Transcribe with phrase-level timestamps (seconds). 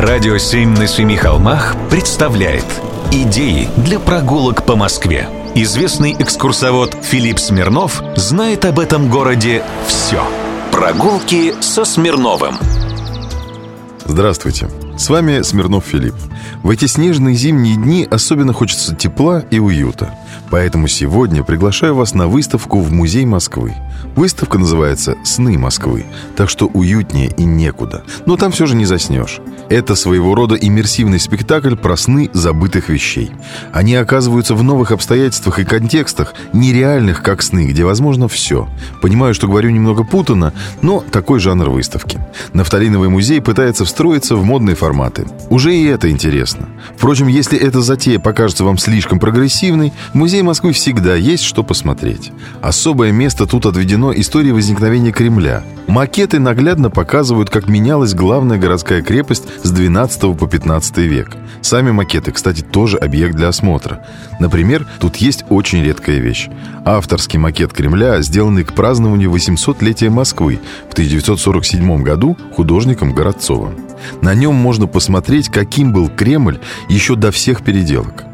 [0.00, 2.64] Радио «Семь на семи холмах» представляет
[3.10, 5.28] Идеи для прогулок по Москве.
[5.56, 10.22] Известный экскурсовод Филипп Смирнов знает об этом городе все.
[10.70, 12.58] Прогулки со Смирновым.
[14.04, 14.70] Здравствуйте.
[14.96, 16.14] С вами Смирнов Филипп.
[16.62, 20.14] В эти снежные зимние дни особенно хочется тепла и уюта.
[20.50, 23.74] Поэтому сегодня приглашаю вас на выставку в Музей Москвы.
[24.16, 26.04] Выставка называется «Сны Москвы»,
[26.36, 28.04] так что уютнее и некуда.
[28.26, 29.40] Но там все же не заснешь.
[29.68, 33.30] Это своего рода иммерсивный спектакль про сны забытых вещей.
[33.72, 38.68] Они оказываются в новых обстоятельствах и контекстах, нереальных как сны, где возможно все.
[39.02, 42.18] Понимаю, что говорю немного путано, но такой жанр выставки.
[42.54, 45.26] Нафталиновый музей пытается встроиться в модные форматы.
[45.50, 46.68] Уже и это интересно.
[46.96, 52.32] Впрочем, если эта затея покажется вам слишком прогрессивной, в Музее Москвы всегда есть что посмотреть.
[52.60, 55.62] Особое место тут отведено истории возникновения Кремля.
[55.86, 61.34] Макеты наглядно показывают, как менялась главная городская крепость с 12 по 15 век.
[61.62, 64.04] Сами макеты, кстати, тоже объект для осмотра.
[64.38, 66.50] Например, тут есть очень редкая вещь.
[66.84, 73.76] Авторский макет Кремля, сделанный к празднованию 800-летия Москвы в 1947 году художником Городцовым.
[74.20, 76.58] На нем можно посмотреть, каким был Кремль
[76.90, 78.24] еще до всех переделок.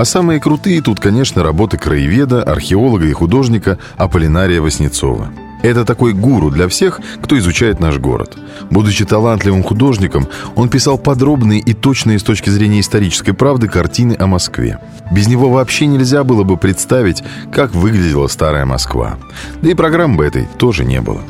[0.00, 5.30] А самые крутые тут, конечно, работы краеведа, археолога и художника Аполлинария Васнецова.
[5.62, 8.38] Это такой гуру для всех, кто изучает наш город.
[8.70, 14.26] Будучи талантливым художником, он писал подробные и точные с точки зрения исторической правды картины о
[14.26, 14.78] Москве.
[15.12, 19.18] Без него вообще нельзя было бы представить, как выглядела старая Москва.
[19.60, 21.20] Да и программы бы этой тоже не было.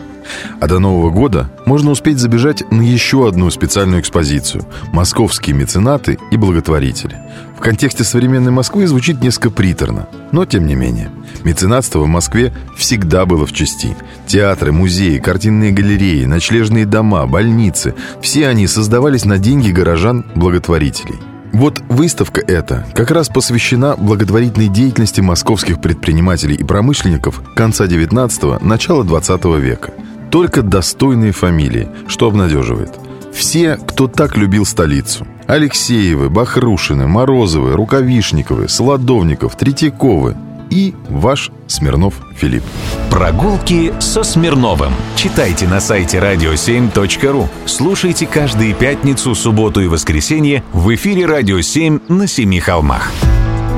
[0.61, 6.37] А до Нового года можно успеть забежать на еще одну специальную экспозицию «Московские меценаты и
[6.37, 7.17] благотворители».
[7.61, 11.11] В контексте современной Москвы звучит несколько приторно, но тем не менее.
[11.45, 13.95] Меценатство в Москве всегда было в чести.
[14.27, 21.17] Театры, музеи, картинные галереи, ночлежные дома, больницы– все они создавались на деньги горожан-благотворителей.
[21.53, 29.05] Вот выставка эта как раз посвящена благотворительной деятельности московских предпринимателей и промышленников конца 19-го, начала
[29.05, 29.93] 20 века–
[30.31, 32.99] только достойные фамилии, что обнадеживает.
[33.33, 35.27] Все, кто так любил столицу.
[35.47, 40.37] Алексеевы, Бахрушины, Морозовы, Рукавишниковы, Солодовников, Третьяковы
[40.71, 42.63] и ваш Смирнов Филипп.
[43.11, 44.93] Прогулки со Смирновым.
[45.17, 47.49] Читайте на сайте radio7.ru.
[47.67, 53.11] Слушайте каждые пятницу, субботу и воскресенье в эфире «Радио 7» на Семи холмах.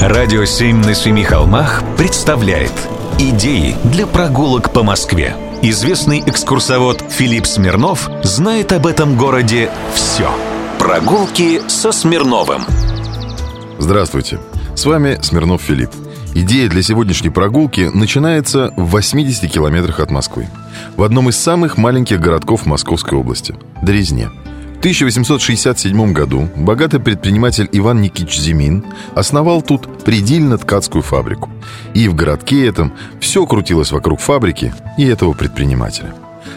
[0.01, 2.73] «Радио 7» на Семи холмах представляет
[3.19, 5.37] Идеи для прогулок по Москве.
[5.65, 10.29] Известный экскурсовод Филипп Смирнов знает об этом городе все.
[10.81, 12.63] Прогулки со Смирновым.
[13.79, 14.41] Здравствуйте.
[14.75, 15.91] С вами Смирнов Филипп.
[16.35, 20.49] Идея для сегодняшней прогулки начинается в 80 километрах от Москвы.
[20.97, 24.31] В одном из самых маленьких городков Московской области– Дрезне–
[24.83, 28.85] 1867 году богатый предприниматель Иван Никитич Зимин
[29.15, 31.51] основал тут предельно-ткацкую фабрику.
[31.95, 36.13] И в городке этом все крутилось вокруг фабрики и этого предпринимателя.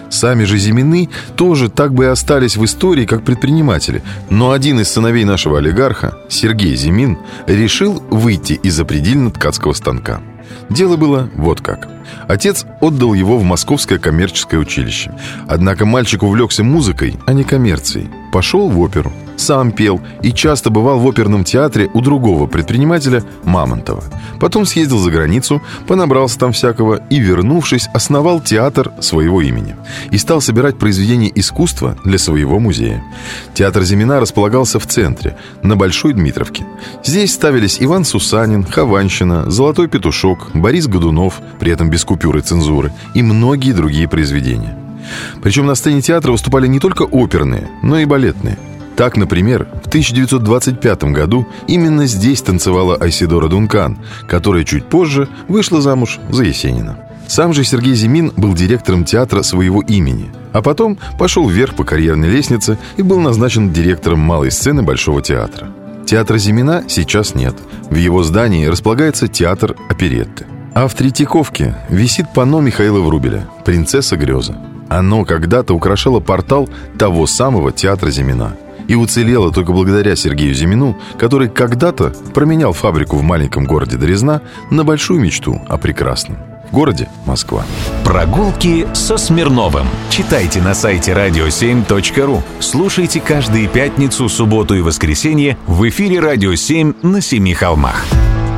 [0.09, 4.91] Сами же Зимины тоже так бы и остались в истории как предприниматели, но один из
[4.91, 10.19] сыновей нашего олигарха, Сергей Зимин, решил выйти из-за предельно-ткацкого станка–
[10.69, 11.87] Дело было вот как.
[12.27, 15.11] Отец отдал его в Московское коммерческое училище.
[15.47, 18.09] Однако мальчик увлекся музыкой, а не коммерцией.
[18.31, 24.03] Пошел в оперу сам пел и часто бывал в оперном театре у другого предпринимателя Мамонтова.
[24.39, 29.75] Потом съездил за границу, понабрался там всякого и, вернувшись, основал театр своего имени
[30.11, 33.03] и стал собирать произведения искусства для своего музея.
[33.53, 36.65] Театр Зимина располагался в центре, на Большой Дмитровке.
[37.03, 43.21] Здесь ставились Иван Сусанин, Хованщина, Золотой петушок, Борис Годунов, при этом без купюры цензуры, и
[43.21, 44.77] многие другие произведения.
[45.41, 48.57] Причем на сцене театра выступали не только оперные, но и балетные–
[48.95, 53.97] так, например, в 1925 году именно здесь танцевала Айсидора Дункан,
[54.27, 56.97] которая чуть позже вышла замуж за Есенина.
[57.27, 62.29] Сам же Сергей Зимин был директором театра своего имени, а потом пошел вверх по карьерной
[62.29, 65.67] лестнице и был назначен директором малой сцены Большого театра.
[66.05, 67.55] Театра Зимина сейчас нет.
[67.89, 70.45] В его здании располагается театр оперетты.
[70.75, 74.57] А в Третьяковке висит панно Михаила Врубеля «Принцесса греза».
[74.87, 76.69] Оно когда-то украшало портал
[76.99, 78.55] того самого театра Зимина–
[78.87, 84.41] и уцелела только благодаря Сергею Зимину, который когда-то променял фабрику в маленьком городе Дорезна
[84.71, 86.37] на большую мечту о прекрасном.
[86.69, 87.63] В городе Москва.
[88.03, 89.87] Прогулки со Смирновым.
[90.09, 92.41] Читайте на сайте radio7.ru.
[92.59, 98.05] Слушайте каждые пятницу, субботу и воскресенье в эфире «Радио 7» на Семи холмах.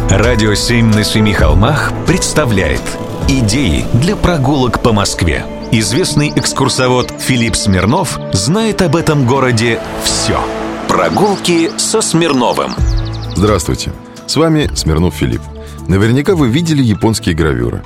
[0.10, 2.82] «Радио 7» на Семи холмах представляет
[3.28, 5.46] Идеи для прогулок по Москве.
[5.72, 10.40] Известный экскурсовод Филипп Смирнов знает об этом городе все.
[10.88, 12.72] Прогулки со Смирновым.
[13.36, 13.92] Здравствуйте,
[14.28, 15.42] с вами Смирнов Филипп.
[15.90, 17.84] Наверняка вы видели японские гравюры.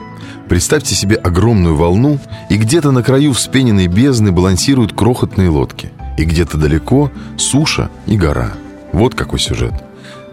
[0.47, 2.19] Представьте себе огромную волну,
[2.51, 5.91] и где-то на краю вспененной бездны балансируют крохотные лодки.
[6.19, 8.51] И где-то далеко суша и гора.
[8.93, 9.73] Вот какой сюжет.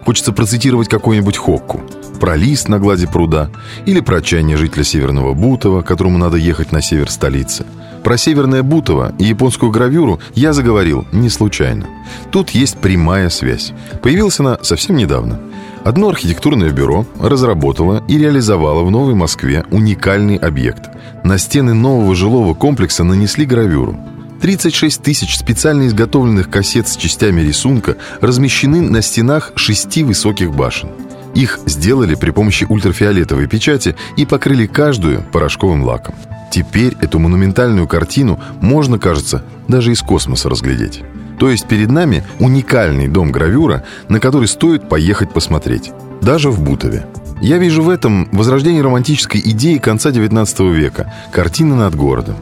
[0.05, 1.81] Хочется процитировать какой-нибудь хокку
[2.19, 3.49] про лист на глади пруда
[3.85, 7.65] или про отчаяние жителя Северного Бутова, которому надо ехать на север столицы.
[8.03, 11.87] Про Северное Бутово и японскую гравюру я заговорил не случайно.
[12.31, 13.73] Тут есть прямая связь.
[14.01, 15.39] Появилась она совсем недавно.
[15.83, 20.89] Одно архитектурное бюро разработало и реализовало в Новой Москве уникальный объект.
[21.23, 23.97] На стены нового жилого комплекса нанесли гравюру.
[24.41, 30.89] 36 тысяч специально изготовленных кассет с частями рисунка размещены на стенах шести высоких башен.
[31.39, 36.13] Их сделали при помощи ультрафиолетовой печати и покрыли каждую порошковым лаком.
[36.51, 41.01] Теперь эту монументальную картину можно, кажется, даже из космоса разглядеть.
[41.39, 45.93] То есть перед нами уникальный дом гравюра, на который стоит поехать посмотреть.
[46.21, 47.05] Даже в Бутове.
[47.41, 52.35] Я вижу в этом возрождение романтической идеи конца XIX века– картина над городом.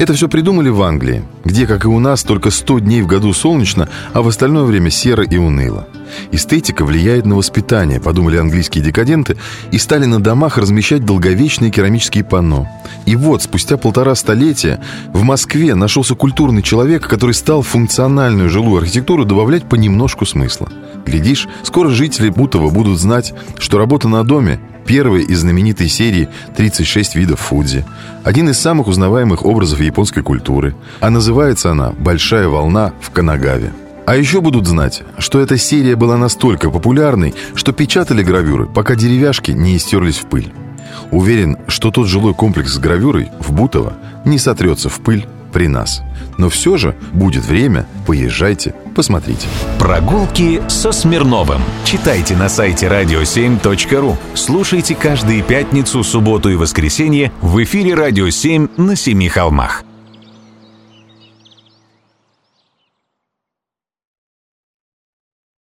[0.00, 3.34] Это все придумали в Англии, где, как и у нас, только 100 дней в году
[3.34, 5.86] солнечно, а в остальное время серо и уныло.
[6.32, 9.36] Эстетика влияет на воспитание, подумали английские декаденты,
[9.70, 12.66] и стали на домах размещать долговечные керамические панно.
[13.04, 14.82] И вот, спустя полтора столетия,
[15.12, 20.70] в Москве нашелся культурный человек, который стал функциональную жилую архитектуру добавлять понемножку смысла.
[21.04, 27.16] Глядишь, скоро жители Бутова будут знать, что работа на доме первый из знаменитой серии «36
[27.18, 27.84] видов Фудзи».
[28.24, 30.74] Один из самых узнаваемых образов японской культуры.
[31.00, 33.72] А называется она «Большая волна в Канагаве».
[34.06, 39.52] А еще будут знать, что эта серия была настолько популярной, что печатали гравюры, пока деревяшки
[39.52, 40.52] не истерлись в пыль.
[41.10, 43.94] Уверен, что тот жилой комплекс с гравюрой в Бутово
[44.24, 46.02] не сотрется в пыль при нас.
[46.38, 49.46] Но все же будет время, поезжайте, посмотрите.
[49.78, 51.60] Прогулки со Смирновым.
[51.84, 54.16] Читайте на сайте radio7.ru.
[54.34, 59.84] Слушайте каждые пятницу, субботу и воскресенье в эфире «Радио 7» на Семи холмах.